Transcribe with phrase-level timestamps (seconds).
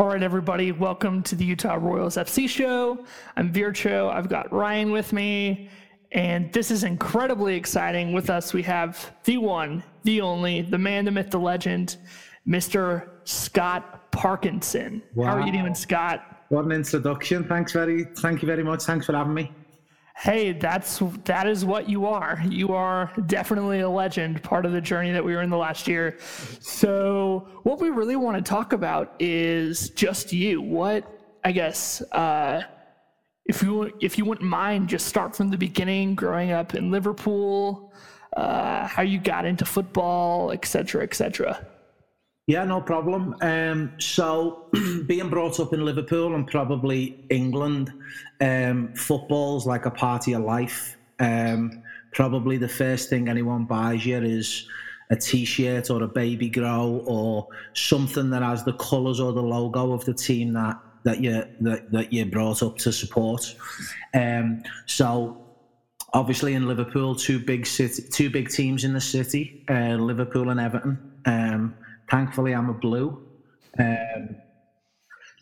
[0.00, 3.04] All right, everybody, welcome to the Utah Royals FC show.
[3.36, 4.08] I'm Vircho.
[4.14, 5.70] I've got Ryan with me,
[6.12, 8.12] and this is incredibly exciting.
[8.12, 11.96] With us, we have the one, the only, the man, the myth, the legend,
[12.46, 13.08] Mr.
[13.24, 15.02] Scott Parkinson.
[15.16, 15.24] Wow.
[15.24, 16.44] How are you doing, Scott?
[16.50, 17.42] What an introduction.
[17.42, 18.84] Thanks very thank you very much.
[18.84, 19.50] Thanks for having me
[20.18, 22.42] hey, that's that is what you are.
[22.48, 25.86] You are definitely a legend, part of the journey that we were in the last
[25.86, 26.18] year.
[26.60, 30.60] So, what we really want to talk about is just you.
[30.60, 31.10] What
[31.44, 32.62] I guess uh,
[33.46, 37.92] if you if you wouldn't mind, just start from the beginning, growing up in Liverpool,
[38.36, 41.66] uh, how you got into football, etc., etc.
[42.48, 43.36] Yeah, no problem.
[43.42, 44.70] Um, so,
[45.06, 47.92] being brought up in Liverpool and probably England,
[48.40, 50.96] um, football's like a party of life.
[51.20, 51.82] Um,
[52.12, 54.66] probably the first thing anyone buys you is
[55.10, 59.92] a t-shirt or a baby grow or something that has the colours or the logo
[59.92, 63.54] of the team that that you that, that you're brought up to support.
[64.14, 65.36] Um, so
[66.14, 70.58] obviously in Liverpool, two big city, two big teams in the city, uh, Liverpool and
[70.58, 70.98] Everton.
[71.26, 71.74] Um,
[72.10, 73.22] Thankfully, I'm a blue.
[73.78, 74.36] Um,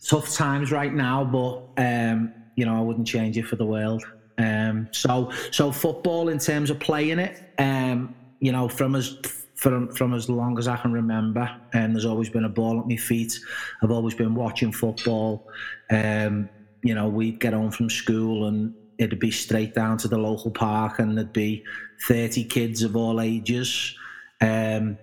[0.06, 4.04] tough times right now, but um, you know I wouldn't change it for the world.
[4.38, 9.16] Um, so so football in terms of playing it, um, you know, from as
[9.54, 12.78] from from as long as I can remember, and um, there's always been a ball
[12.80, 13.38] at my feet.
[13.82, 15.48] I've always been watching football.
[15.90, 16.48] Um,
[16.82, 20.50] you know, we'd get home from school and it'd be straight down to the local
[20.50, 21.64] park, and there'd be
[22.06, 23.96] 30 kids of all ages.
[24.40, 24.98] Um,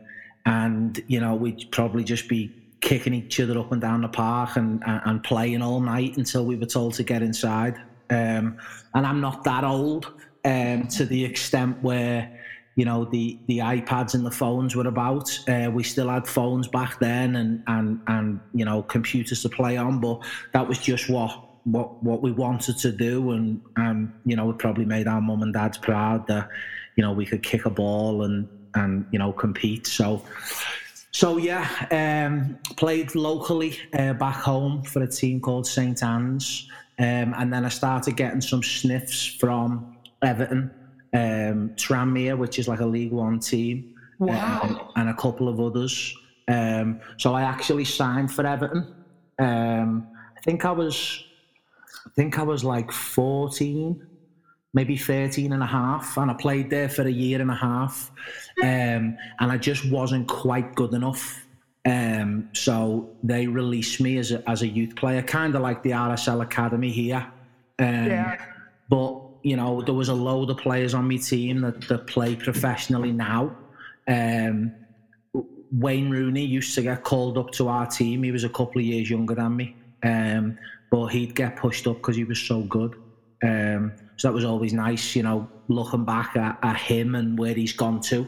[0.45, 4.57] and you know we'd probably just be kicking each other up and down the park
[4.57, 7.77] and, and, and playing all night until we were told to get inside.
[8.09, 8.57] Um,
[8.93, 10.11] and I'm not that old
[10.43, 12.39] um, to the extent where
[12.75, 15.29] you know the the iPads and the phones were about.
[15.47, 19.77] Uh, we still had phones back then and and and you know computers to play
[19.77, 20.19] on, but
[20.53, 21.31] that was just what
[21.65, 25.43] what what we wanted to do, and and you know it probably made our mum
[25.43, 26.49] and dads proud that
[26.95, 29.87] you know we could kick a ball and and you know compete.
[29.87, 30.21] So,
[31.11, 36.67] so yeah, um, played locally uh, back home for a team called St Anne's,
[36.99, 40.71] um, and then I started getting some sniffs from Everton,
[41.13, 45.59] um, Tranmere, which is like a League One team, wow, um, and a couple of
[45.59, 46.15] others.
[46.47, 48.93] Um, so I actually signed for Everton.
[49.39, 50.07] Um,
[50.37, 51.23] I think I was,
[52.05, 54.05] I think I was like fourteen
[54.73, 58.11] maybe 13 and a half and I played there for a year and a half
[58.61, 61.45] um, and I just wasn't quite good enough.
[61.85, 65.91] Um, so they released me as a, as a youth player kind of like the
[65.91, 67.25] RSL Academy here.
[67.79, 68.45] Um, yeah.
[68.89, 72.35] but you know there was a load of players on my team that, that play
[72.35, 73.55] professionally now.
[74.07, 74.73] Um,
[75.73, 78.23] Wayne Rooney used to get called up to our team.
[78.23, 79.75] He was a couple of years younger than me.
[80.03, 80.57] Um,
[80.91, 82.95] but he'd get pushed up because he was so good.
[83.43, 87.53] Um, so that was always nice, you know, looking back at, at him and where
[87.53, 88.27] he's gone to.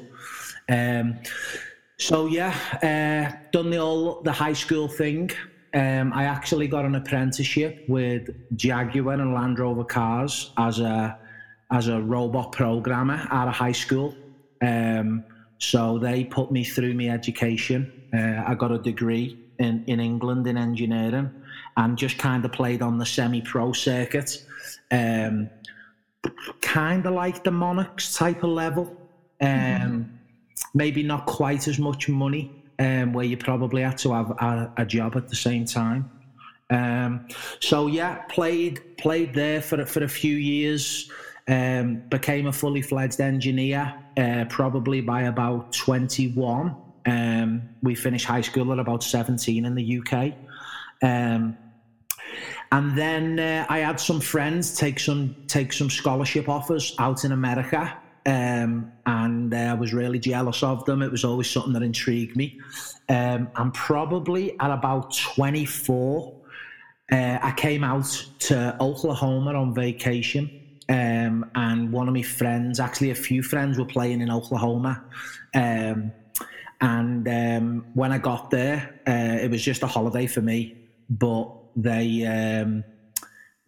[0.70, 1.20] Um,
[1.98, 2.54] so yeah,
[2.84, 5.32] uh, done the all the high school thing.
[5.74, 11.18] Um, I actually got an apprenticeship with Jaguar and Land Rover cars as a
[11.72, 14.16] as a robot programmer out of high school.
[14.62, 15.24] Um,
[15.58, 17.92] so they put me through my education.
[18.14, 21.32] Uh, I got a degree in, in England in engineering
[21.78, 24.46] and just kind of played on the semi pro circuit.
[24.92, 25.50] Um,
[26.62, 28.96] kind of like the Monarchs type of level.
[29.42, 30.02] Um, mm-hmm.
[30.74, 34.86] Maybe not quite as much money, um, where you probably had to have a, a
[34.86, 36.10] job at the same time.
[36.70, 37.28] Um,
[37.60, 41.12] so yeah, played played there for for a few years.
[41.48, 46.76] Um, became a fully fledged engineer uh, probably by about 21.
[47.06, 50.34] Um, we finished high school at about 17 in the UK.
[51.04, 51.58] Um,
[52.72, 57.32] and then uh, I had some friends take some take some scholarship offers out in
[57.32, 61.02] America, um, and uh, I was really jealous of them.
[61.02, 62.60] It was always something that intrigued me.
[63.08, 66.34] Um, and probably at about 24,
[67.12, 70.62] uh, I came out to Oklahoma on vacation.
[70.88, 75.04] Um, and one of my friends, actually a few friends, were playing in Oklahoma.
[75.54, 76.12] Um,
[76.82, 80.78] and um, when I got there, uh, it was just a holiday for me.
[81.10, 82.84] But they um,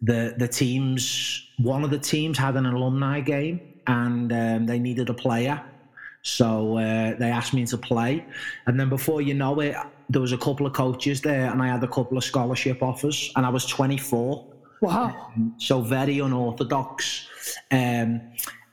[0.00, 5.08] the the teams one of the teams had an alumni game and um, they needed
[5.08, 5.62] a player.
[6.22, 8.26] So uh, they asked me to play.
[8.66, 9.76] And then before you know it
[10.08, 13.32] there was a couple of coaches there and i had a couple of scholarship offers
[13.36, 14.46] and i was 24
[14.80, 15.30] wow.
[15.36, 17.26] Um, so very unorthodox.
[17.70, 18.20] Um,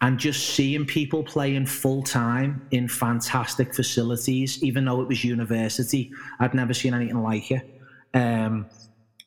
[0.02, 6.12] and just seeing people playing full time in fantastic facilities even though it was university
[6.40, 7.82] i'd never seen anything like it.
[8.14, 8.68] Um,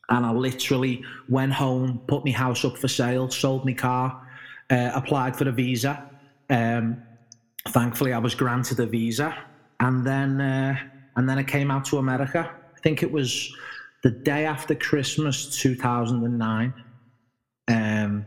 [0.09, 4.27] and I literally went home, put my house up for sale, sold my car,
[4.69, 6.09] uh, applied for a visa.
[6.49, 7.01] Um,
[7.69, 9.35] thankfully, I was granted a visa,
[9.79, 10.75] and then uh,
[11.15, 12.51] and then I came out to America.
[12.75, 13.53] I think it was
[14.03, 16.73] the day after Christmas, two thousand and nine.
[17.67, 18.25] Um,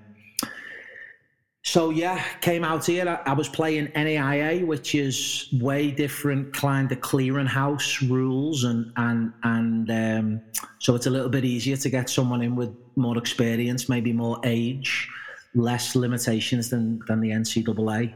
[1.64, 3.20] so yeah, came out here.
[3.24, 9.90] I, was playing NAIA, which is way different kind of clearinghouse rules, and and and
[9.90, 10.40] um,
[10.80, 14.40] so it's a little bit easier to get someone in with more experience, maybe more
[14.42, 15.08] age,
[15.54, 18.12] less limitations than than the NCAA.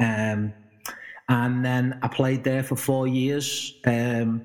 [0.00, 0.52] Um,
[1.28, 3.74] and then I played there for four years.
[3.86, 4.44] Um,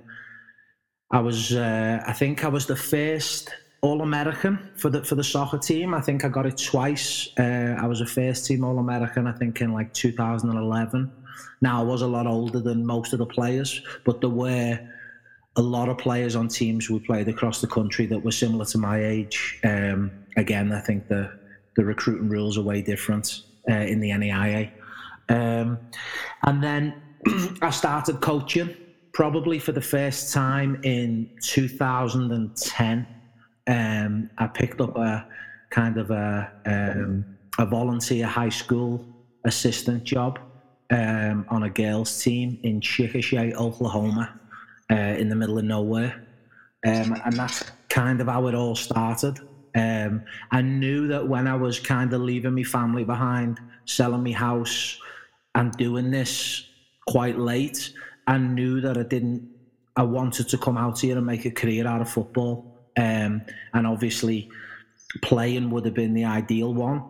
[1.12, 3.54] I was, uh, I think, I was the first
[3.84, 5.94] all American for the for the soccer team.
[5.94, 7.28] I think I got it twice.
[7.38, 9.28] Uh, I was a first team All American.
[9.28, 11.12] I think in like 2011.
[11.62, 14.80] Now I was a lot older than most of the players, but there were
[15.58, 18.78] a lot of players on teams we played across the country that were similar to
[18.78, 19.60] my age.
[19.66, 21.30] Um, again, I think the
[21.76, 24.72] the recruiting rules are way different uh, in the NAIA.
[25.28, 25.78] Um,
[26.44, 27.02] and then
[27.62, 28.74] I started coaching
[29.12, 33.08] probably for the first time in 2010
[33.68, 35.28] um, I picked up a
[35.70, 37.26] kind of a, um,
[37.58, 39.06] a volunteer high school
[39.46, 40.40] assistant job
[40.92, 44.40] um, on a girls' team in Chickasha, Oklahoma,
[44.92, 46.26] uh, in the middle of nowhere.
[46.86, 49.40] Um, and that's kind of how it all started.
[49.76, 54.32] Um, I knew that when I was kind of leaving my family behind, selling my
[54.32, 55.00] house,
[55.56, 56.66] and doing this
[57.08, 57.94] quite late,
[58.28, 59.50] I knew that I didn't.
[59.96, 62.73] I wanted to come out here and make a career out of football.
[62.98, 63.42] Um,
[63.74, 64.50] and obviously,
[65.22, 67.04] playing would have been the ideal one.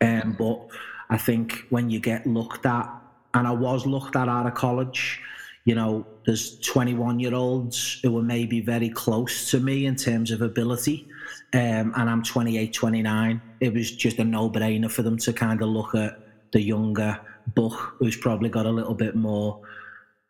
[0.00, 0.68] Um, but
[1.10, 2.88] I think when you get looked at,
[3.34, 5.20] and I was looked at out of college,
[5.64, 10.30] you know, there's 21 year olds who were maybe very close to me in terms
[10.30, 11.06] of ability.
[11.52, 13.42] Um, and I'm 28, 29.
[13.60, 16.18] It was just a no brainer for them to kind of look at
[16.52, 17.20] the younger
[17.54, 19.60] Buck, who's probably got a little bit more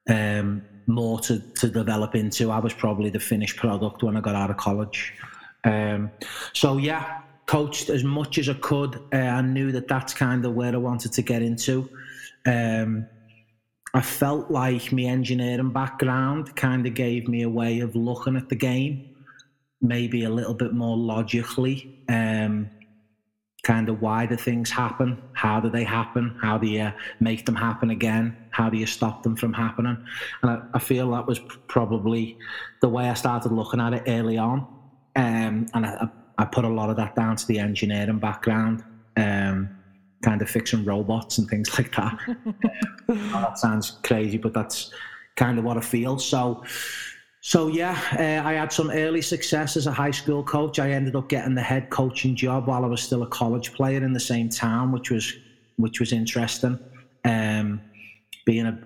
[0.09, 2.51] um, more to, to develop into.
[2.51, 5.15] I was probably the finished product when I got out of college.
[5.65, 6.11] Um,
[6.55, 8.97] so yeah, coached as much as I could.
[9.13, 11.89] Uh, I knew that that's kind of where I wanted to get into.
[12.47, 13.07] Um,
[13.95, 18.49] I felt like my engineering background kind of gave me a way of looking at
[18.49, 19.15] the game,
[19.81, 22.05] maybe a little bit more logically.
[22.09, 22.71] Um,
[23.69, 25.23] kind of why do things happen?
[25.35, 26.35] How do they happen?
[26.41, 28.35] How do you make them happen again?
[28.49, 30.03] How do you stop them from happening?
[30.43, 32.39] And I, I feel that was probably
[32.81, 34.61] the way I started looking at it early on.
[35.17, 38.85] Um, and I, I, put a lot of that down to the engineering background,
[39.19, 39.69] um,
[40.23, 42.19] kind of fixing robots and things like that.
[43.07, 44.95] that sounds crazy, but that's
[45.37, 46.19] kind of what I feel.
[46.19, 46.65] So,
[47.41, 50.79] so yeah, uh, I had some early success as a high school coach.
[50.79, 54.03] I ended up getting the head coaching job while I was still a college player
[54.03, 55.33] in the same town, which was
[55.77, 56.79] which was interesting.
[57.25, 57.81] Um,
[58.45, 58.79] being a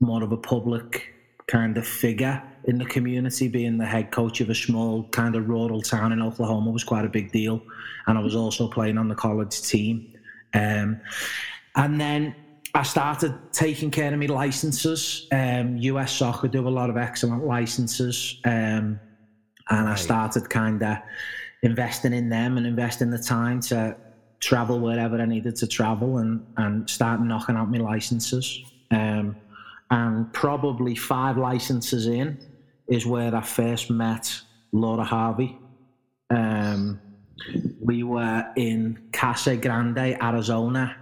[0.00, 1.14] more of a public
[1.46, 5.48] kind of figure in the community, being the head coach of a small kind of
[5.48, 7.62] rural town in Oklahoma was quite a big deal,
[8.06, 10.12] and I was also playing on the college team.
[10.54, 11.00] Um,
[11.76, 12.34] and then
[12.74, 15.26] I started taking care of my licenses.
[15.32, 19.00] Um, US Soccer do a lot of excellent licenses, um,
[19.68, 20.98] and I started kind of
[21.62, 23.96] investing in them and investing the time to
[24.38, 28.60] travel wherever I needed to travel and and start knocking out my licenses.
[28.90, 29.36] Um,
[29.90, 32.38] and probably five licenses in
[32.86, 34.40] is where I first met
[34.72, 35.58] Laura Harvey.
[36.30, 37.00] Um,
[37.80, 40.96] we were in Casa Grande, Arizona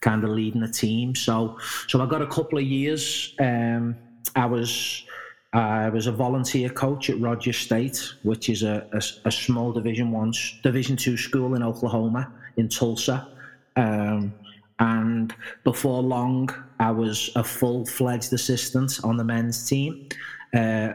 [0.00, 1.14] kind of leading the team.
[1.14, 3.34] So so I got a couple of years.
[3.40, 3.96] Um,
[4.36, 5.04] I was
[5.52, 10.10] I was a volunteer coach at Rogers State, which is a, a, a small Division
[10.10, 13.28] One, Division Two school in Oklahoma, in Tulsa.
[13.76, 14.34] Um,
[14.78, 20.08] and before long, I was a full fledged assistant on the men's team.
[20.54, 20.92] Uh,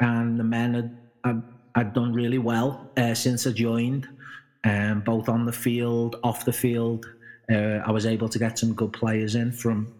[0.00, 1.42] and the men had, had,
[1.74, 4.08] had, done really well uh, since I joined,
[4.64, 7.06] um, both on the field, off the field.
[7.50, 9.92] Uh, I was able to get some good players in from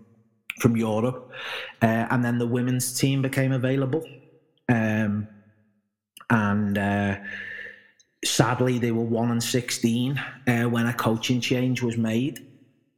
[0.60, 1.30] from Europe,
[1.82, 4.04] uh, and then the women's team became available,
[4.68, 5.26] um,
[6.28, 7.16] and uh,
[8.24, 12.46] sadly they were one and sixteen uh, when a coaching change was made.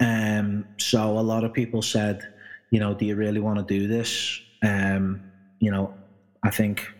[0.00, 2.28] Um, so a lot of people said,
[2.71, 4.40] you know, do you really want to do this?
[4.62, 5.23] Um,
[5.61, 5.94] you know,
[6.42, 6.92] I think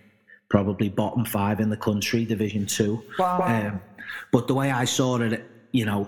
[0.49, 3.02] probably bottom five in the country, Division Two.
[3.18, 3.42] Wow.
[3.42, 3.80] Um,
[4.30, 6.06] but the way I saw it, you know,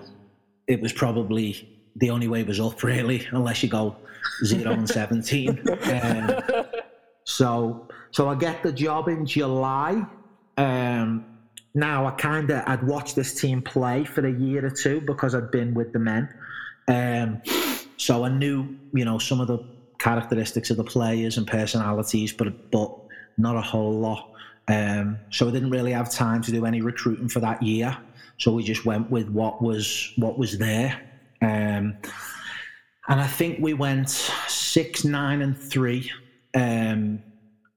[0.67, 3.95] it was probably the only way was up really, unless you go
[4.43, 5.63] zero and seventeen.
[5.85, 6.31] Um,
[7.27, 10.05] so, so I get the job in July.
[10.57, 11.25] Um,
[11.73, 15.35] now I kind of I'd watched this team play for a year or two because
[15.35, 16.29] I'd been with the men.
[16.87, 17.41] Um,
[17.97, 19.59] so I knew, you know, some of the
[19.99, 22.95] characteristics of the players and personalities, but but
[23.37, 24.31] not a whole lot.
[24.67, 27.97] Um, so I didn't really have time to do any recruiting for that year.
[28.37, 31.01] So we just went with what was what was there.
[31.41, 31.97] Um,
[33.07, 34.09] and I think we went
[34.47, 36.11] six, nine, and three.
[36.55, 37.21] Um,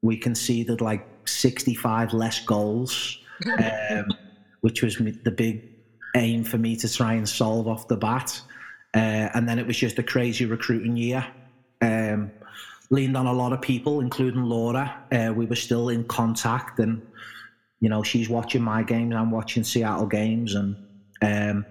[0.03, 3.19] we conceded like 65 less goals,
[3.91, 4.07] um,
[4.61, 5.69] which was the big
[6.17, 8.41] aim for me to try and solve off the bat.
[8.95, 11.27] Uh, and then it was just a crazy recruiting year.
[11.83, 12.31] Um,
[12.91, 14.97] leaned on a lot of people, including Laura.
[15.13, 17.03] Uh, we were still in contact, and
[17.81, 20.77] you know, she's watching my games, I'm watching Seattle games, and
[21.23, 21.67] um,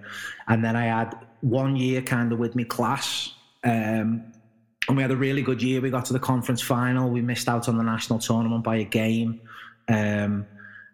[0.46, 3.32] and then I had one year kind of with me class.
[3.64, 4.32] Um,
[4.88, 5.80] and we had a really good year.
[5.80, 7.10] We got to the conference final.
[7.10, 9.40] We missed out on the national tournament by a game.
[9.88, 10.46] Um,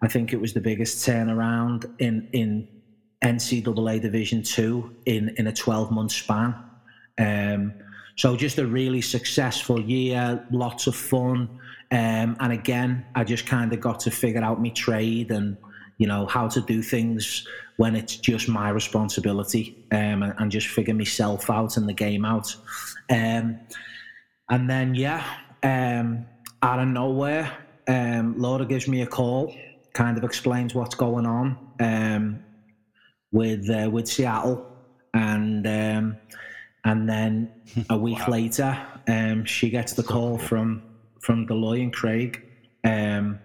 [0.03, 2.69] I think it was the biggest turnaround in in
[3.23, 6.55] NCAA Division Two in in a 12 month span.
[7.19, 7.73] Um,
[8.17, 11.49] so just a really successful year, lots of fun,
[11.95, 15.57] um, and again, I just kind of got to figure out my trade and
[15.97, 17.47] you know how to do things
[17.77, 22.25] when it's just my responsibility um, and, and, just figure myself out and the game
[22.25, 22.57] out.
[23.11, 23.61] Um,
[24.51, 25.25] and then yeah,
[25.63, 26.27] um,
[26.65, 29.55] out of nowhere, um, Laura gives me a call,
[29.93, 31.57] kind of explains what's going on.
[31.79, 32.43] Um,
[33.31, 34.67] with uh, with Seattle,
[35.13, 36.17] and um,
[36.85, 37.53] and then
[37.89, 38.33] a week wow.
[38.33, 40.83] later, um, she gets the call from
[41.25, 42.43] from Dell Loy and Craig.
[42.85, 43.39] Um,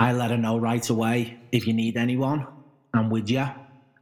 [0.00, 2.46] I let her know right away if you need anyone,
[2.94, 3.46] I'm with you.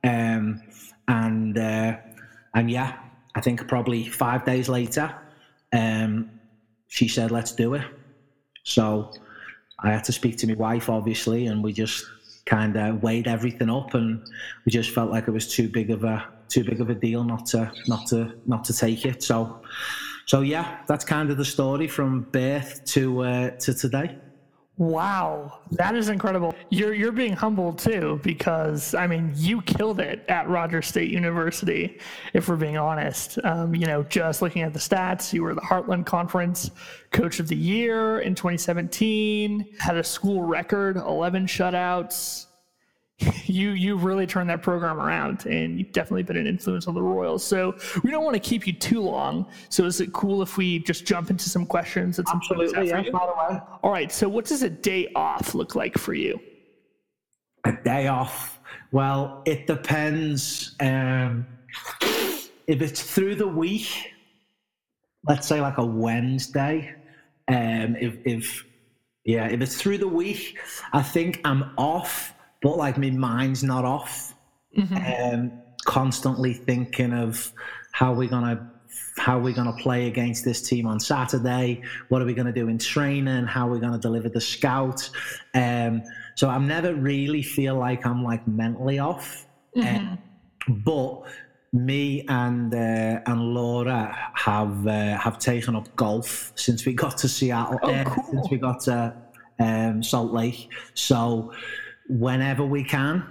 [0.04, 0.62] Um,
[1.08, 1.96] and uh,
[2.54, 2.96] and yeah,
[3.34, 5.14] I think probably five days later,
[5.72, 6.30] um,
[6.88, 7.82] she said, "Let's do it."
[8.62, 9.12] So
[9.78, 12.04] I had to speak to my wife, obviously, and we just
[12.46, 14.24] kind of weighed everything up, and
[14.64, 17.24] we just felt like it was too big of a too big of a deal
[17.24, 19.22] not to not to not to take it.
[19.22, 19.60] So,
[20.26, 24.18] so yeah, that's kind of the story from birth to uh, to today.
[24.78, 26.54] Wow, that is incredible.
[26.68, 31.98] You're you're being humbled too because I mean you killed it at Rogers State University.
[32.34, 35.62] If we're being honest, um, you know, just looking at the stats, you were the
[35.62, 36.72] Heartland Conference
[37.12, 39.66] Coach of the Year in 2017.
[39.78, 42.45] Had a school record, 11 shutouts
[43.46, 47.02] you you really turned that program around and you've definitely been an influence on the
[47.02, 47.42] Royals.
[47.42, 49.46] So we don't want to keep you too long.
[49.70, 53.02] So is it cool if we just jump into some questions and some Absolutely, yeah,
[53.10, 53.60] by the way.
[53.82, 54.12] All right.
[54.12, 56.38] So what does a day off look like for you?
[57.64, 58.60] A day off.
[58.92, 60.76] Well, it depends.
[60.80, 61.46] Um,
[62.66, 64.12] if it's through the week,
[65.26, 66.94] let's say like a Wednesday,
[67.48, 68.64] um, if, if
[69.24, 70.58] yeah, if it's through the week,
[70.92, 72.35] I think I'm off
[72.66, 74.34] but like my mind's not off.
[74.76, 75.34] Mm-hmm.
[75.34, 75.52] Um,
[75.84, 77.52] constantly thinking of
[77.92, 78.72] how we're gonna
[79.18, 81.80] how we're gonna play against this team on Saturday.
[82.08, 83.46] What are we gonna do in training?
[83.46, 85.08] How are we gonna deliver the scout?
[85.54, 86.02] Um,
[86.34, 89.46] so I'm never really feel like I'm like mentally off.
[89.76, 90.08] Mm-hmm.
[90.08, 90.18] Um,
[90.84, 91.22] but
[91.72, 97.28] me and uh, and Laura have uh, have taken up golf since we got to
[97.28, 97.78] Seattle.
[97.80, 98.24] Oh, uh, cool.
[98.28, 99.14] since we got to
[99.60, 100.68] um, Salt Lake.
[100.94, 101.52] So
[102.08, 103.26] whenever we can.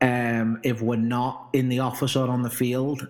[0.00, 3.06] um, if we're not in the office or on the field,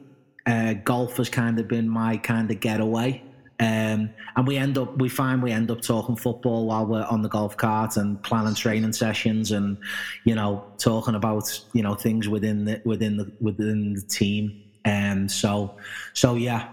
[0.47, 3.23] uh, golf has kind of been my kind of getaway.
[3.59, 7.23] Um, and we end up, we find we end up talking football while we're on
[7.23, 9.79] the golf cart and planning training sessions, and
[10.25, 14.63] you know, talking about you know things within the within the within the team.
[14.85, 15.77] And um, so,
[16.13, 16.69] so yeah,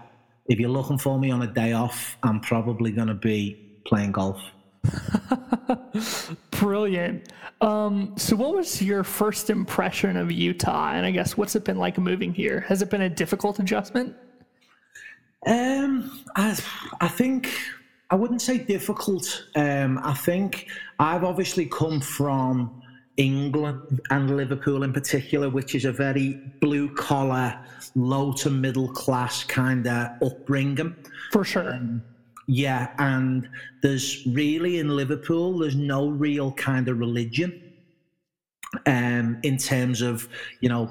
[0.46, 4.12] if you're looking for me on a day off, I'm probably going to be playing
[4.12, 4.40] golf.
[6.50, 7.32] Brilliant.
[7.60, 10.92] Um, so, what was your first impression of Utah?
[10.92, 12.60] And I guess what's it been like moving here?
[12.60, 14.14] Has it been a difficult adjustment?
[15.46, 16.58] Um, I,
[17.00, 17.50] I think
[18.10, 19.46] I wouldn't say difficult.
[19.56, 22.82] Um, I think I've obviously come from
[23.16, 27.58] England and Liverpool in particular, which is a very blue collar,
[27.94, 30.96] low to middle class kind of upbringing.
[31.30, 31.74] For sure.
[31.74, 32.02] Um,
[32.46, 33.48] yeah, and
[33.82, 37.60] there's really in Liverpool, there's no real kind of religion.
[38.86, 40.28] Um, in terms of,
[40.60, 40.90] you know,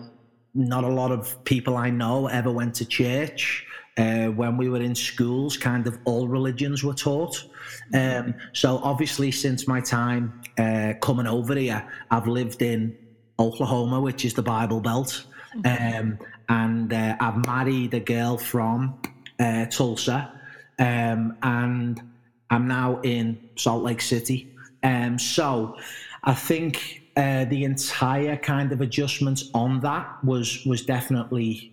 [0.53, 3.65] not a lot of people I know ever went to church.
[3.97, 7.45] Uh, when we were in schools, kind of all religions were taught.
[7.93, 12.97] Um, so obviously, since my time uh, coming over here, I've lived in
[13.37, 15.95] Oklahoma, which is the Bible Belt, mm-hmm.
[15.99, 16.19] um,
[16.49, 18.99] and uh, I've married a girl from
[19.39, 20.41] uh, Tulsa,
[20.79, 22.01] um, and
[22.49, 24.53] I'm now in Salt Lake City.
[24.83, 25.77] Um, so
[26.23, 31.71] I think uh, the entire kind of adjustments on that was was definitely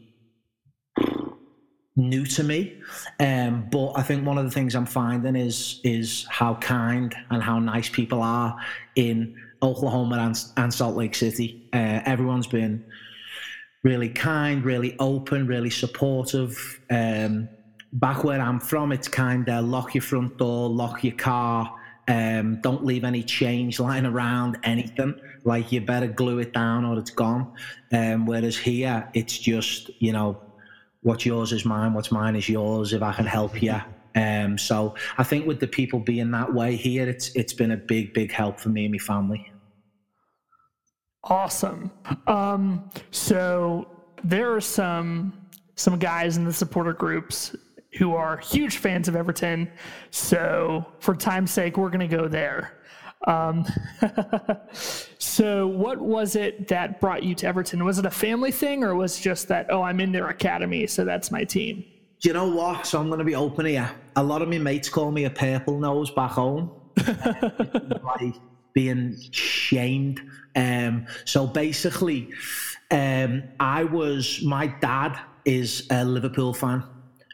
[1.96, 2.80] new to me.
[3.18, 7.42] Um, but I think one of the things I'm finding is is how kind and
[7.42, 8.56] how nice people are
[8.96, 11.68] in Oklahoma and, and Salt Lake City.
[11.72, 12.84] Uh, everyone's been
[13.82, 16.80] really kind, really open, really supportive.
[16.90, 17.48] Um,
[17.92, 21.76] back where I'm from, it's kind of lock your front door, lock your car.
[22.08, 25.14] Um, don't leave any change lying around, anything.
[25.44, 27.52] Like you better glue it down or it's gone.
[27.92, 30.40] Um, whereas here, it's just, you know,
[31.02, 32.92] what's yours is mine, what's mine is yours.
[32.92, 33.80] If I can help you.
[34.16, 37.76] Um, so I think with the people being that way here, it's it's been a
[37.76, 39.52] big, big help for me and my family.
[41.22, 41.92] Awesome.
[42.26, 43.86] Um, so
[44.24, 45.32] there are some
[45.76, 47.54] some guys in the supporter groups
[47.98, 49.70] who are huge fans of Everton.
[50.10, 52.80] So for time's sake, we're going to go there.
[53.26, 53.66] Um,
[54.72, 57.84] so, what was it that brought you to Everton?
[57.84, 60.86] Was it a family thing, or was it just that oh, I'm in their academy,
[60.86, 61.84] so that's my team?
[62.20, 62.86] Do you know what?
[62.86, 63.90] So I'm going to be open here.
[64.16, 66.70] A lot of my mates call me a purple nose back home,
[68.04, 68.34] like
[68.74, 70.20] being shamed.
[70.54, 72.30] Um, so basically,
[72.90, 76.84] um, I was my dad is a Liverpool fan,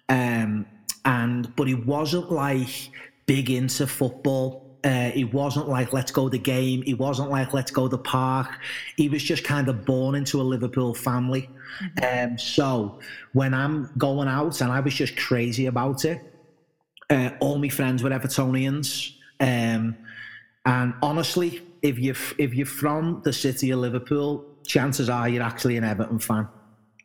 [0.08, 0.66] um,
[1.04, 2.90] and but he wasn't like
[3.26, 6.80] big into football uh, he wasn't like, let's go the game.
[6.82, 8.56] He wasn't like, let's go the park.
[8.96, 11.50] He was just kind of born into a Liverpool family.
[11.98, 12.32] Mm-hmm.
[12.32, 13.00] Um, so
[13.32, 16.22] when I'm going out, and I was just crazy about it,
[17.10, 19.12] uh, all my friends were Evertonians.
[19.40, 19.96] Um,
[20.64, 25.76] and honestly, if you're, if you're from the city of Liverpool, chances are you're actually
[25.76, 26.46] an Everton fan.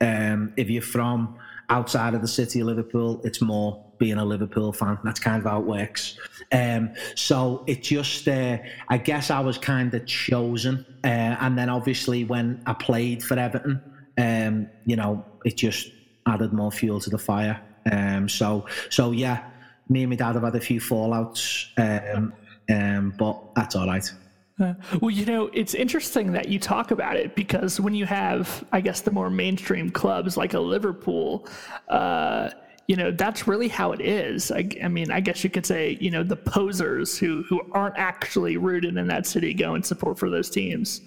[0.01, 1.35] Um, if you're from
[1.71, 4.99] outside of the city of Liverpool, it's more being a Liverpool fan.
[5.03, 6.17] That's kind of how it works.
[6.51, 8.57] Um, so it just, uh,
[8.89, 10.86] I guess I was kind of chosen.
[11.03, 13.81] Uh, and then obviously when I played for Everton,
[14.17, 15.91] um, you know, it just
[16.27, 17.62] added more fuel to the fire.
[17.89, 19.49] Um, so, so yeah,
[19.88, 22.34] me and my dad have had a few fallouts, um,
[22.69, 24.12] um, but that's all right.
[25.02, 28.82] Well, you know, it's interesting that you talk about it because when you have, I
[28.82, 31.47] guess, the more mainstream clubs like a Liverpool,
[31.89, 32.52] uh,
[32.88, 34.52] you know that's really how it is.
[34.52, 37.97] I, I, mean i guess you could say you know the posers who who aren't
[37.97, 41.02] actually rooted in that city go and support for those teams.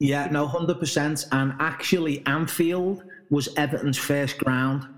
[0.00, 4.88] Yeah no 100% and actually anfield was everton's first ground.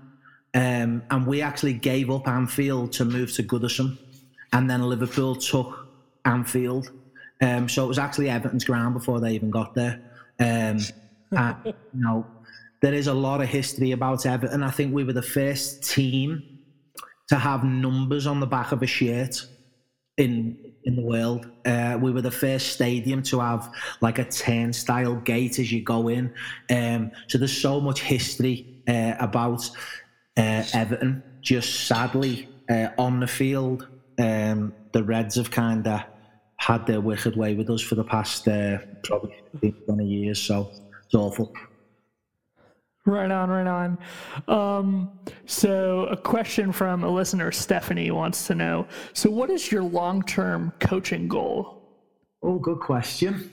[0.55, 3.97] Um, and we actually gave up anfield to move to goodison.
[4.53, 5.87] And then liverpool took
[6.25, 6.91] anfield
[7.41, 10.01] um, so it was actually everton's ground before they even got there
[10.39, 10.79] um,
[11.31, 12.25] and, you know
[12.81, 14.63] there is a lot of history about Everton.
[14.63, 16.59] I think we were the first team
[17.29, 19.45] to have numbers on the back of a shirt
[20.17, 21.49] in in the world.
[21.65, 23.71] Uh, we were the first stadium to have
[24.01, 26.33] like a turnstile gate as you go in.
[26.69, 29.69] Um, so there's so much history uh, about
[30.37, 31.23] uh, Everton.
[31.41, 33.87] Just sadly, uh, on the field,
[34.19, 36.03] um, the Reds have kind of
[36.57, 39.35] had their wicked way with us for the past uh, probably
[39.85, 40.41] 20 years.
[40.41, 40.71] So
[41.05, 41.53] it's awful.
[43.05, 43.97] Right on, right on.
[44.49, 45.11] Um,
[45.45, 50.23] so, a question from a listener, Stephanie, wants to know So, what is your long
[50.23, 51.81] term coaching goal?
[52.43, 53.49] Oh, good question.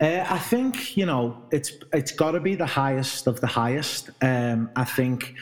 [0.00, 4.10] Uh, I think you know it's it's got to be the highest of the highest.
[4.22, 5.36] Um, I think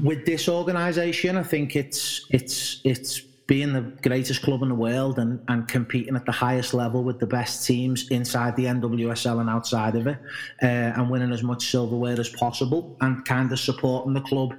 [0.00, 5.18] with this organisation, I think it's it's it's being the greatest club in the world
[5.18, 9.50] and, and competing at the highest level with the best teams inside the NWSL and
[9.50, 10.18] outside of it,
[10.62, 14.54] uh, and winning as much silverware as possible, and kind of supporting the club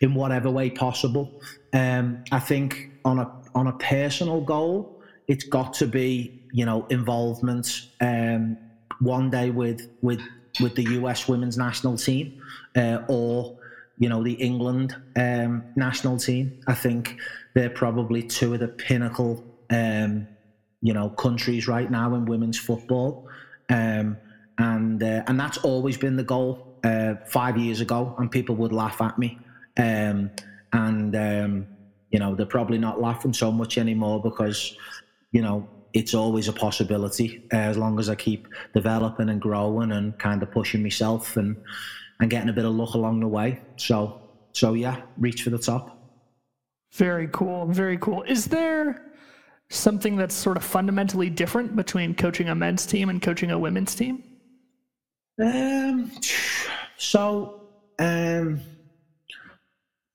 [0.00, 1.40] in whatever way possible.
[1.72, 6.86] Um, I think on a on a personal goal, it's got to be you know,
[6.90, 8.56] involvement um,
[9.00, 10.20] one day with with
[10.60, 12.42] with the US women's national team
[12.76, 13.56] uh, or
[13.98, 16.60] you know the England um, national team.
[16.66, 17.16] I think
[17.54, 20.26] they're probably two of the pinnacle um,
[20.82, 23.28] you know countries right now in women's football,
[23.68, 24.16] um,
[24.58, 26.66] and uh, and that's always been the goal.
[26.82, 29.38] Uh, five years ago, and people would laugh at me,
[29.76, 30.30] um,
[30.72, 31.66] and um,
[32.10, 34.74] you know they're probably not laughing so much anymore because
[35.32, 39.92] you know it's always a possibility uh, as long as I keep developing and growing
[39.92, 41.56] and kind of pushing myself and
[42.18, 43.60] and getting a bit of luck along the way.
[43.76, 45.99] So so yeah, reach for the top.
[46.92, 47.66] Very cool.
[47.66, 48.22] Very cool.
[48.22, 49.12] Is there
[49.68, 53.94] something that's sort of fundamentally different between coaching a men's team and coaching a women's
[53.94, 54.24] team?
[55.40, 56.10] Um
[56.96, 57.62] so
[57.98, 58.60] um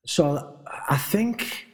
[0.05, 1.67] so I think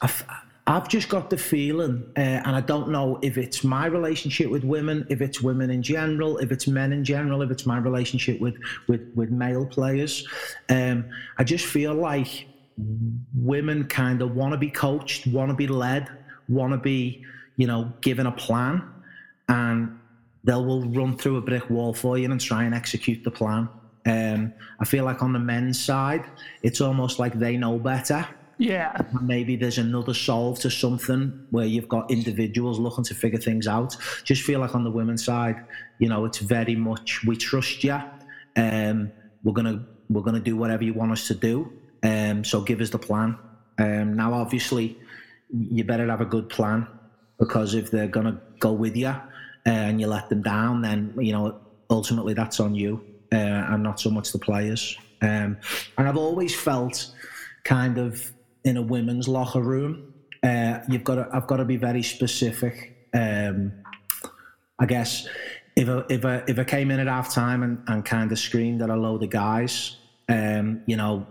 [0.00, 0.24] I've,
[0.66, 4.62] I've just got the feeling, uh, and I don't know if it's my relationship with
[4.62, 8.40] women, if it's women in general, if it's men in general, if it's my relationship
[8.40, 10.26] with with with male players.
[10.68, 11.06] Um,
[11.38, 12.46] I just feel like
[13.34, 16.08] women kind of want to be coached, want to be led,
[16.48, 17.24] want to be,
[17.56, 18.82] you know, given a plan,
[19.48, 19.98] and
[20.44, 23.68] they will run through a brick wall for you and try and execute the plan.
[24.06, 26.24] Um, I feel like on the men's side,
[26.62, 28.26] it's almost like they know better
[28.60, 28.94] yeah.
[29.22, 33.96] Maybe there's another solve to something where you've got individuals looking to figure things out.
[34.22, 35.64] Just feel like on the women's side,
[35.98, 37.98] you know, it's very much we trust you.
[38.56, 41.72] Um, we're gonna we're gonna do whatever you want us to do.
[42.02, 43.36] Um, so give us the plan.
[43.78, 44.98] Um, now, obviously,
[45.50, 46.86] you better have a good plan
[47.38, 49.20] because if they're gonna go with you uh,
[49.64, 51.58] and you let them down, then you know
[51.88, 54.96] ultimately that's on you uh, and not so much the players.
[55.22, 55.58] Um,
[55.98, 57.14] and I've always felt
[57.64, 58.32] kind of
[58.64, 63.08] in a women's locker room, uh, you've got to, I've got to be very specific.
[63.12, 63.72] Um,
[64.78, 65.28] I guess
[65.76, 68.38] if I, if I, if I came in at half time and, and kind of
[68.38, 69.96] screamed at a load of guys,
[70.28, 71.26] um, you know,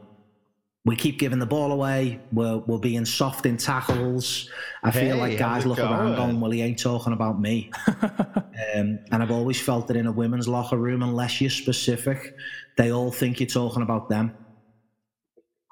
[0.86, 2.20] we keep giving the ball away.
[2.32, 4.50] We're, we're being soft in tackles.
[4.82, 5.92] I feel like guys look going?
[5.92, 7.70] around going, well, he ain't talking about me.
[7.88, 12.36] um, and I've always felt that in a women's locker room, unless you're specific,
[12.78, 14.36] they all think you're talking about them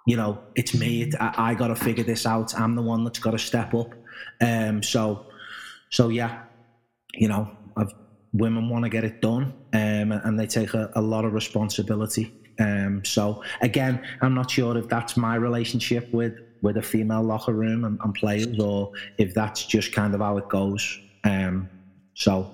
[0.08, 1.04] you know, it's me.
[1.04, 2.58] It, I, I got to figure this out.
[2.58, 3.94] I'm the one that's got to step up.
[4.40, 5.28] Um, so,
[5.90, 6.44] so yeah,
[7.14, 7.94] you know, I've,
[8.32, 12.34] women want to get it done, um, and they take a, a lot of responsibility.
[12.60, 17.54] Um, so again, I'm not sure if that's my relationship with with a female locker
[17.54, 21.00] room and, and players, or if that's just kind of how it goes.
[21.24, 21.70] Um,
[22.16, 22.52] so,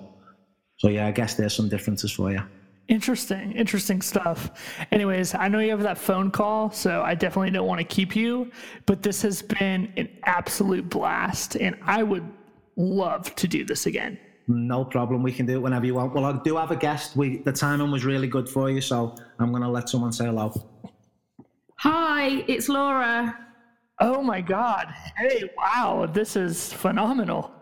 [0.76, 2.42] so yeah, I guess there's some differences for you.
[2.88, 4.50] Interesting, interesting stuff.
[4.92, 8.14] Anyways, I know you have that phone call, so I definitely don't want to keep
[8.14, 8.50] you,
[8.84, 12.30] but this has been an absolute blast, and I would
[12.76, 14.18] love to do this again.
[14.46, 15.22] No problem.
[15.22, 16.14] We can do it whenever you want.
[16.14, 17.16] Well, I do have a guest.
[17.16, 20.26] We the timing was really good for you, so I'm going to let someone say
[20.26, 20.52] hello.
[21.78, 23.38] Hi, it's Laura.
[24.00, 24.92] Oh my God!
[25.16, 27.52] Hey, wow, this is phenomenal.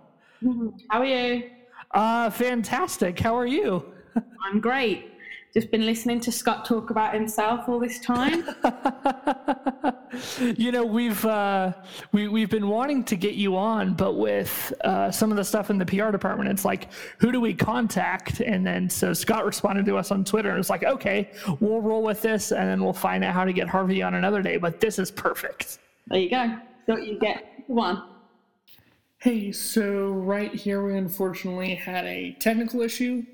[0.90, 1.50] How are you?
[1.92, 3.18] Uh, fantastic.
[3.20, 3.92] How are you?
[4.44, 5.11] I'm great
[5.52, 8.44] just been listening to Scott talk about himself all this time.
[10.56, 11.72] you know, we've uh,
[12.12, 15.68] we we've been wanting to get you on, but with uh, some of the stuff
[15.68, 16.88] in the PR department, it's like,
[17.18, 18.40] who do we contact?
[18.40, 22.02] And then so Scott responded to us on Twitter, and it's like, okay, we'll roll
[22.02, 24.56] with this, and then we'll find out how to get Harvey on another day.
[24.56, 25.78] But this is perfect.
[26.06, 26.56] There you go.
[26.86, 28.02] Don't you get one?
[29.18, 33.24] Hey, so right here we unfortunately had a technical issue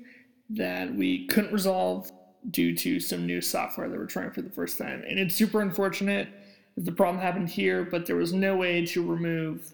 [0.49, 2.11] that we couldn't resolve
[2.51, 5.03] due to some new software that we're trying for the first time.
[5.07, 6.29] And it's super unfortunate
[6.75, 9.73] that the problem happened here, but there was no way to remove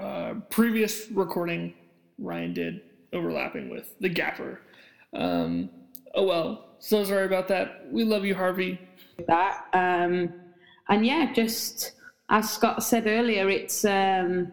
[0.00, 1.74] uh, previous recording
[2.18, 2.80] Ryan did
[3.12, 4.60] overlapping with the gaffer.
[5.14, 5.70] Um,
[6.14, 7.86] oh well, so sorry about that.
[7.90, 8.78] We love you, Harvey.
[9.26, 10.32] That um,
[10.88, 11.92] and yeah, just
[12.28, 14.52] as Scott said earlier, it's um,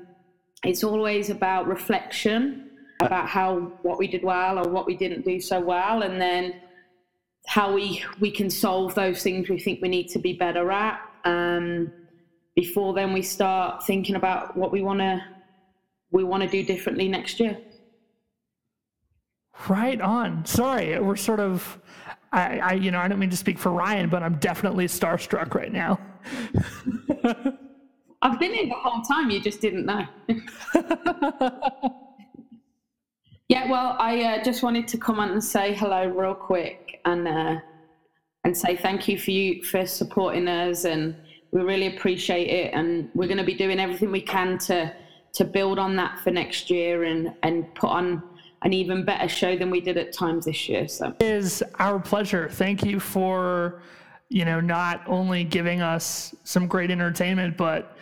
[0.64, 2.65] it's always about reflection
[3.02, 6.62] about how what we did well or what we didn't do so well, and then
[7.48, 11.00] how we we can solve those things we think we need to be better at.
[11.26, 11.92] Um,
[12.56, 15.24] before then, we start thinking about what we want to
[16.12, 17.58] we want to do differently next year.
[19.68, 20.46] Right on.
[20.46, 21.80] Sorry, we're sort of.
[22.32, 25.54] I, I, you know, I don't mean to speak for Ryan, but I'm definitely starstruck
[25.54, 26.00] right now.
[28.22, 29.30] I've been here the whole time.
[29.30, 30.06] You just didn't know.
[33.48, 33.70] yeah.
[33.70, 37.60] Well, I uh, just wanted to come on and say hello real quick and uh,
[38.44, 41.16] and say thank you for you for supporting us, and
[41.52, 42.74] we really appreciate it.
[42.74, 44.94] And we're going to be doing everything we can to
[45.34, 48.24] to build on that for next year and and put on
[48.64, 50.88] an even better show than we did at times this year.
[50.88, 52.50] So it is our pleasure.
[52.50, 53.82] Thank you for
[54.30, 57.96] you know not only giving us some great entertainment, but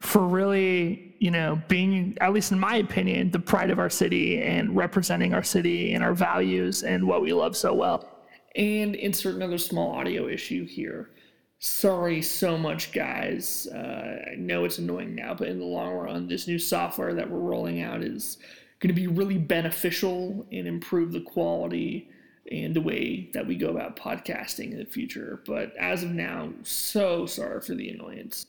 [0.00, 4.40] for really you know being at least in my opinion the pride of our city
[4.40, 8.08] and representing our city and our values and what we love so well.
[8.56, 11.10] And insert another small audio issue here.
[11.60, 13.66] Sorry so much, guys.
[13.66, 17.28] Uh, I know it's annoying now, but in the long run, this new software that
[17.30, 18.38] we're rolling out is
[18.80, 22.10] going to be really beneficial and improve the quality
[22.50, 25.42] and the way that we go about podcasting in the future.
[25.46, 28.46] But as of now, so sorry for the annoyance.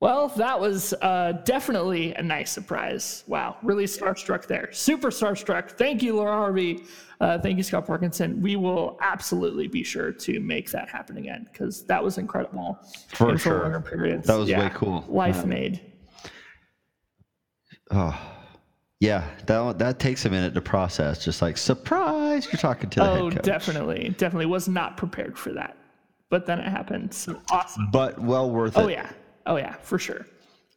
[0.00, 3.22] Well, that was uh, definitely a nice surprise.
[3.26, 4.72] Wow, really starstruck there.
[4.72, 5.72] Super starstruck.
[5.72, 6.84] Thank you, Laura Harvey.
[7.20, 8.40] Uh, thank you, Scott Parkinson.
[8.40, 12.78] We will absolutely be sure to make that happen again because that was incredible.
[13.08, 13.82] For sure.
[13.82, 14.26] Periods.
[14.26, 15.04] That was yeah, way cool.
[15.06, 15.82] Life made.
[17.90, 18.18] Oh,
[19.00, 19.28] yeah.
[19.44, 21.22] That that takes a minute to process.
[21.22, 23.44] Just like surprise, you're talking to the oh, head coach.
[23.44, 25.76] definitely, definitely was not prepared for that,
[26.30, 27.12] but then it happened.
[27.12, 27.90] So awesome.
[27.92, 28.84] But well worth oh, it.
[28.84, 29.10] Oh yeah.
[29.50, 30.26] Oh yeah, for sure.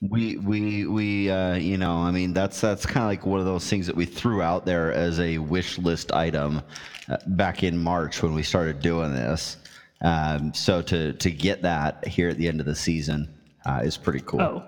[0.02, 3.46] We we we uh, you know I mean that's that's kind of like one of
[3.46, 6.62] those things that we threw out there as a wish list item
[7.08, 9.58] uh, back in March when we started doing this.
[10.02, 13.32] Um, so to to get that here at the end of the season
[13.66, 14.42] uh, is pretty cool.
[14.42, 14.64] Oh.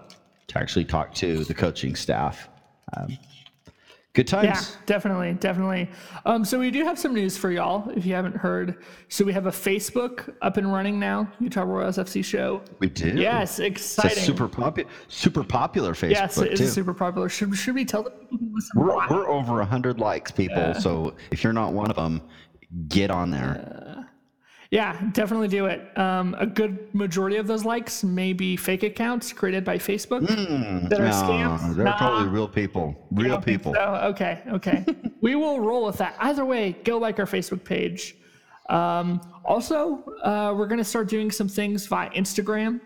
[0.47, 2.47] To actually talk to the coaching staff.
[2.95, 3.17] Um,
[4.15, 4.45] Good times.
[4.45, 5.89] Yeah, definitely, definitely.
[6.25, 8.82] Um, so we do have some news for y'all if you haven't heard.
[9.10, 12.62] So we have a Facebook up and running now, Utah Royals FC show.
[12.80, 13.10] We do.
[13.10, 14.12] Yes, exciting.
[14.12, 16.12] It's super popular, super popular Facebook.
[16.12, 17.28] Yes, it is super popular.
[17.28, 18.80] Should, should we tell the people who listen?
[18.80, 20.56] We're, we're over hundred likes, people.
[20.56, 20.80] Yeah.
[20.80, 22.21] So if you're not one of them,
[22.88, 23.94] get on there.
[23.94, 23.94] Uh,
[24.75, 25.97] yeah, definitely do it.
[25.97, 30.89] Um, a good majority of those likes may be fake accounts created by Facebook mm,
[30.89, 31.75] that are no, scams.
[31.77, 31.97] They're nah.
[31.97, 33.07] probably real people.
[33.09, 33.73] Real people.
[33.73, 33.95] So.
[34.11, 34.85] Okay, okay.
[35.21, 36.17] we will roll with that.
[36.19, 38.17] Either way, go like our Facebook page.
[38.67, 42.81] Um, also, uh, we're going to start doing some things via Instagram,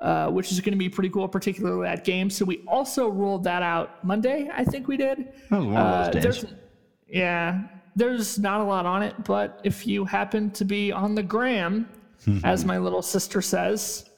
[0.00, 2.36] uh, which is going to be pretty cool, particularly at games.
[2.36, 5.32] So we also rolled that out Monday, I think we did.
[5.50, 6.54] That was one of those uh, days.
[7.08, 7.64] Yeah,
[7.96, 11.88] there's not a lot on it, but if you happen to be on the gram,
[12.44, 14.10] as my little sister says,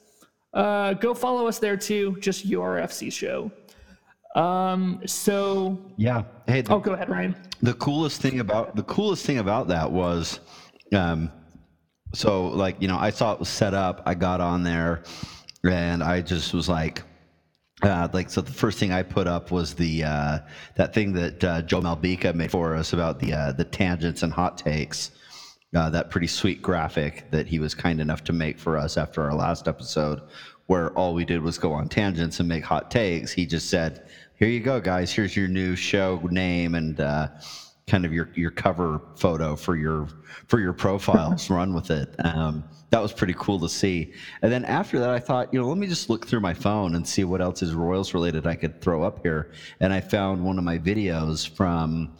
[0.52, 2.16] uh, go follow us there too.
[2.20, 3.50] Just your FC show.
[4.34, 6.24] Um, so yeah.
[6.46, 6.62] Hey.
[6.62, 7.36] The, oh, go ahead, Ryan.
[7.62, 10.40] The coolest thing about the coolest thing about that was,
[10.92, 11.30] um,
[12.14, 14.02] so like you know, I saw it was set up.
[14.06, 15.02] I got on there,
[15.64, 17.02] and I just was like.
[17.82, 20.38] Uh, like so, the first thing I put up was the uh,
[20.74, 24.32] that thing that uh, Joe Malbica made for us about the uh, the tangents and
[24.32, 25.12] hot takes.
[25.76, 29.22] Uh, that pretty sweet graphic that he was kind enough to make for us after
[29.22, 30.22] our last episode,
[30.66, 33.30] where all we did was go on tangents and make hot takes.
[33.32, 35.12] He just said, "Here you go, guys.
[35.12, 37.28] Here's your new show name and uh,
[37.88, 40.08] kind of your your cover photo for your
[40.46, 41.50] for your profiles.
[41.58, 44.12] Run with it." Um, that was pretty cool to see.
[44.42, 46.94] And then after that, I thought, you know, let me just look through my phone
[46.94, 49.52] and see what else is Royals related I could throw up here.
[49.80, 52.16] And I found one of my videos from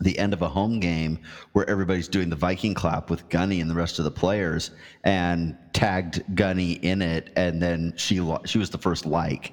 [0.00, 1.18] the end of a home game
[1.52, 4.70] where everybody's doing the Viking clap with Gunny and the rest of the players
[5.04, 9.52] and tagged Gunny in it and then she she was the first like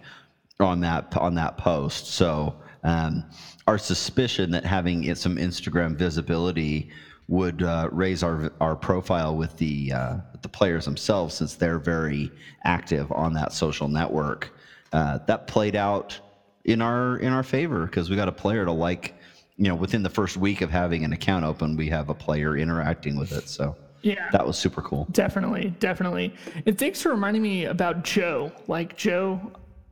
[0.60, 3.24] on that on that post so um,
[3.68, 6.90] our suspicion that having some Instagram visibility
[7.28, 12.32] would uh, raise our our profile with the uh, the players themselves since they're very
[12.64, 14.54] active on that social network
[14.94, 16.20] uh, that played out
[16.66, 19.16] in our in our favor because we got a player to like
[19.62, 22.58] you know, within the first week of having an account open, we have a player
[22.58, 23.48] interacting with it.
[23.48, 25.08] So yeah, that was super cool.
[25.12, 26.34] Definitely, definitely.
[26.66, 28.52] And thanks for reminding me about Joe.
[28.68, 29.40] Like Joe,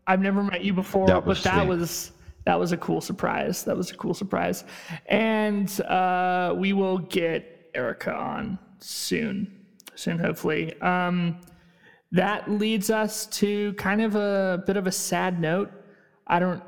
[0.08, 2.14] I've never met you before, that but that was
[2.46, 3.64] that was a cool surprise.
[3.64, 4.64] That was a cool surprise.
[5.08, 10.80] And uh, we will get Erica on soon, soon hopefully.
[10.82, 11.42] Um,
[12.12, 15.72] that leads us to kind of a bit of a sad note.
[16.26, 16.64] I don't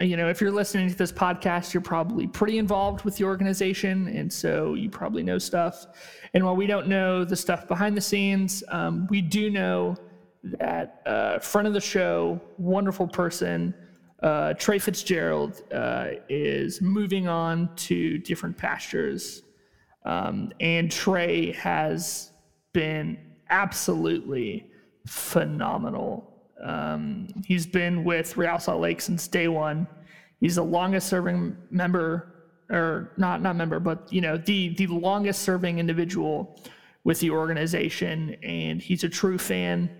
[0.00, 4.06] you know, if you're listening to this podcast, you're probably pretty involved with the organization,
[4.08, 5.86] and so you probably know stuff.
[6.34, 9.96] And while we don't know the stuff behind the scenes, um, we do know
[10.44, 13.74] that uh, front of the show, wonderful person,
[14.22, 19.42] uh, Trey Fitzgerald, uh, is moving on to different pastures.
[20.04, 22.32] Um, and Trey has
[22.72, 23.18] been
[23.50, 24.70] absolutely
[25.06, 26.28] phenomenal
[26.62, 29.86] um, he's been with Real Salt Lake since day one.
[30.40, 32.34] He's the longest serving member,
[32.70, 36.60] or not not member, but you know the the longest serving individual
[37.04, 39.90] with the organization, and he's a true fan.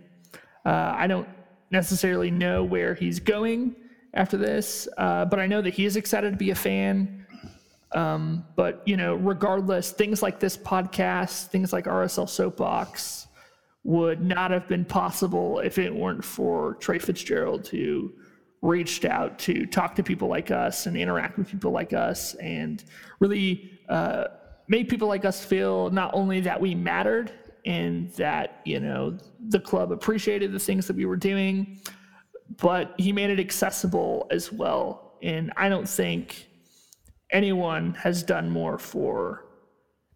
[0.65, 1.29] Uh, I don't
[1.71, 3.77] necessarily know where he's going
[4.19, 7.25] after this, uh, but I know that he is excited to be a fan.
[7.93, 13.29] Um, but you know, regardless, things like this podcast, things like RSL Soapbox,
[13.85, 18.13] would not have been possible if it weren't for Trey Fitzgerald, who
[18.61, 22.85] reached out to talk to people like us and interact with people like us and
[23.21, 24.25] really uh,
[24.67, 27.31] made people like us feel not only that we mattered
[27.65, 29.17] and that, you know,
[29.49, 31.81] the club appreciated the things that we were doing,
[32.57, 35.15] but he made it accessible as well.
[35.23, 36.49] And I don't think
[37.31, 39.45] anyone has done more for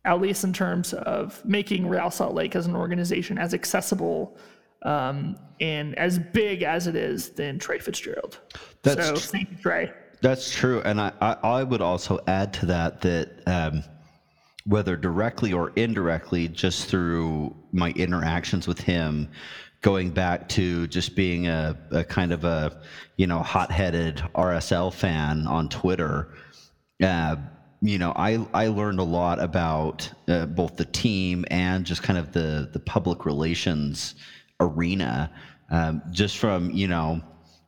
[0.04, 4.36] at least in terms of making Real Salt Lake as an organization as accessible
[4.82, 8.38] um, and as big as it is than Trey Fitzgerald.
[8.82, 9.92] That's so, thank you, Trey.
[10.20, 13.84] That's true, and I, I, I would also add to that that um,
[14.64, 19.28] whether directly or indirectly, just through my interactions with him,
[19.82, 22.80] going back to just being a, a kind of a
[23.16, 26.28] you know hot-headed RSL fan on Twitter.
[27.02, 27.36] Uh,
[27.82, 32.18] you know, I I learned a lot about uh, both the team and just kind
[32.18, 34.14] of the the public relations
[34.60, 35.30] arena,
[35.70, 37.20] um, just from you know.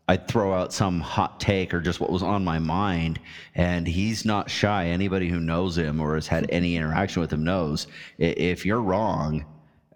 [0.06, 3.18] I'd throw out some hot take or just what was on my mind,
[3.54, 4.88] and he's not shy.
[4.88, 7.86] Anybody who knows him or has had any interaction with him knows
[8.18, 9.46] if you're wrong,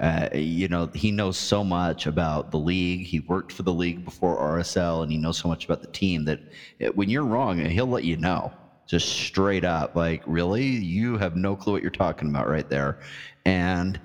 [0.00, 3.04] uh, you know, he knows so much about the league.
[3.04, 6.24] He worked for the league before RSL, and he knows so much about the team
[6.26, 6.40] that
[6.78, 8.52] it, when you're wrong, he'll let you know.
[8.86, 10.64] Just straight up like really?
[10.64, 13.00] You have no clue what you're talking about right there.
[13.44, 14.00] And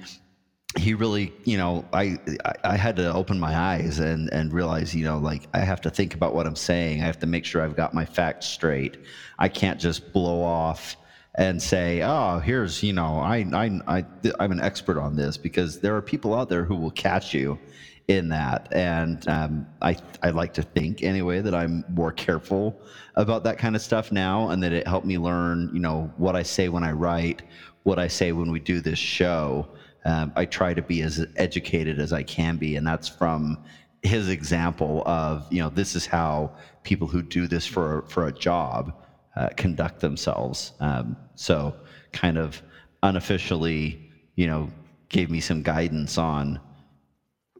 [0.77, 4.95] he really you know I, I i had to open my eyes and and realize
[4.95, 7.01] you know like i have to think about what i'm saying.
[7.01, 8.97] I have to make sure i've got my facts straight.
[9.37, 10.97] I can't just blow off
[11.35, 14.05] and say oh here's you know i i, I
[14.39, 17.59] i'm an expert on this because there are people out there who will catch you
[18.07, 18.67] in that.
[18.71, 22.79] And um, I, I like to think anyway that I'm more careful
[23.15, 26.35] about that kind of stuff now and that it helped me learn, you know, what
[26.35, 27.43] I say when I write,
[27.83, 29.67] what I say when we do this show.
[30.05, 32.75] Um, I try to be as educated as I can be.
[32.75, 33.63] And that's from
[34.01, 36.51] his example of, you know, this is how
[36.83, 39.02] people who do this for, for a job
[39.35, 40.73] uh, conduct themselves.
[40.79, 41.75] Um, so
[42.11, 42.61] kind of
[43.01, 44.69] unofficially, you know,
[45.09, 46.59] gave me some guidance on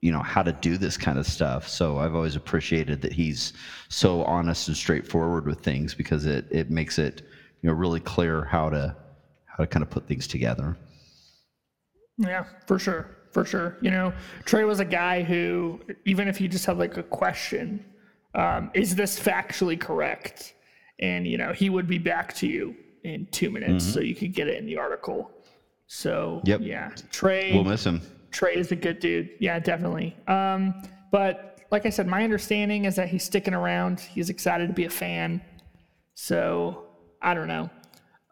[0.01, 3.53] you know how to do this kind of stuff so i've always appreciated that he's
[3.87, 7.21] so honest and straightforward with things because it it makes it
[7.61, 8.93] you know really clear how to
[9.45, 10.75] how to kind of put things together
[12.17, 13.17] Yeah, for sure.
[13.31, 13.77] For sure.
[13.81, 14.13] You know,
[14.45, 17.83] Trey was a guy who, even if you just have like a question,
[18.35, 20.53] um, is this factually correct?
[21.03, 22.73] And, you know, he would be back to you
[23.03, 25.29] in two minutes so you could get it in the article.
[25.87, 26.61] So, Yep.
[26.63, 27.51] yeah, Trey.
[27.53, 27.99] We'll miss him.
[28.31, 29.31] Trey is a good dude.
[29.41, 30.15] Yeah, definitely.
[30.29, 30.81] Um,
[31.11, 33.99] but like I said, my understanding is that he's sticking around.
[33.99, 35.41] He's excited to be a fan.
[36.13, 36.85] So
[37.21, 37.69] I don't know.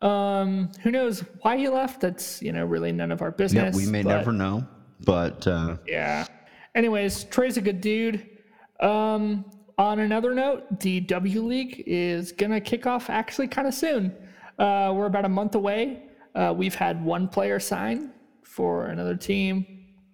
[0.08, 2.00] Um, who knows why he left?
[2.00, 3.76] That's you know really none of our Yeah, business.
[3.76, 4.66] we may but- never know,
[5.06, 6.26] but uh, Yeah.
[6.74, 8.26] Anyways, Trey's a good dude.
[8.80, 9.44] Um,
[9.82, 14.16] on another note, the W League is gonna kick off actually kind of soon.
[14.60, 16.04] Uh, we're about a month away.
[16.36, 18.12] Uh, we've had one player sign
[18.44, 19.66] for another team,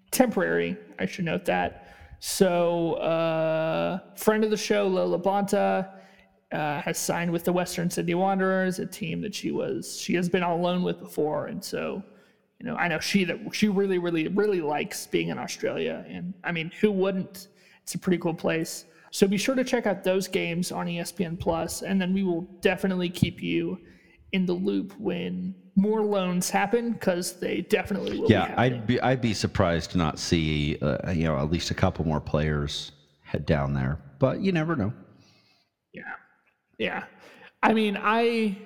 [0.09, 0.77] temporary.
[0.99, 1.95] I should note that.
[2.19, 5.89] So, uh, friend of the show, Lo LaBonta,
[6.53, 10.29] uh, has signed with the Western Sydney Wanderers, a team that she was she has
[10.29, 12.01] been on loan with before, and so
[12.61, 16.33] you know I know she that she really really really likes being in Australia, and
[16.45, 17.49] I mean who wouldn't?
[17.83, 18.85] It's a pretty cool place.
[19.11, 22.41] So be sure to check out those games on ESPN Plus, and then we will
[22.61, 23.79] definitely keep you
[24.33, 28.29] in the loop when more loans happen because they definitely will.
[28.29, 28.73] yeah, happening.
[28.73, 32.05] I'd be I'd be surprised to not see uh, you know at least a couple
[32.05, 32.91] more players
[33.23, 34.93] head down there, but you never know.
[35.93, 36.03] Yeah.
[36.77, 37.03] Yeah.
[37.63, 38.57] I mean, I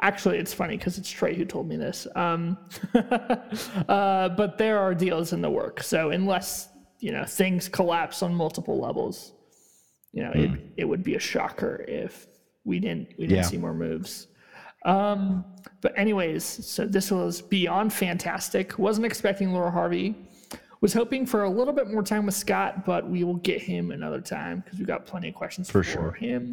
[0.00, 2.06] actually, it's funny because it's Trey who told me this.
[2.14, 2.56] Um,
[2.94, 5.82] uh, but there are deals in the work.
[5.82, 6.68] So unless,
[7.00, 9.32] you know, things collapse on multiple levels,
[10.12, 12.26] you know, it, it would be a shocker if
[12.64, 13.42] we didn't, we didn't Yeah.
[13.42, 14.26] see more moves.
[14.84, 15.44] Um,
[15.80, 18.78] but anyways, so this was beyond fantastic.
[18.78, 20.14] Wasn't expecting Laura Harvey.
[20.80, 23.90] Was hoping for a little bit more time with Scott, but we will get him
[23.90, 26.12] another time because we've got plenty of questions for, sure.
[26.12, 26.52] him.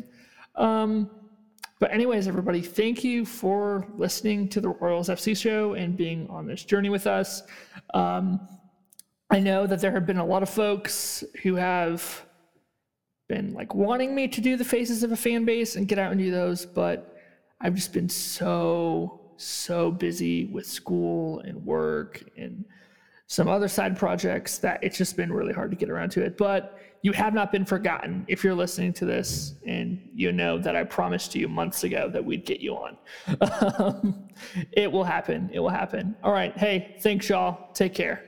[0.56, 1.10] Um,
[1.80, 6.48] but anyways, everybody, thank you for listening to the Royals FC show and being on
[6.48, 7.43] this journey with us.
[7.93, 8.39] Um,
[9.30, 12.26] I know that there have been a lot of folks who have
[13.28, 16.12] been like wanting me to do the faces of a fan base and get out
[16.12, 17.16] and do those, but
[17.60, 22.64] I've just been so so busy with school and work and
[23.28, 26.38] some other side projects that it's just been really hard to get around to it.
[26.38, 30.76] But you have not been forgotten if you're listening to this and you know that
[30.76, 32.98] I promised you months ago that we'd get you on.
[33.78, 34.30] Um,
[34.72, 35.50] it will happen.
[35.54, 36.16] It will happen.
[36.24, 36.56] All right.
[36.58, 37.72] Hey, thanks, y'all.
[37.74, 38.24] Take care.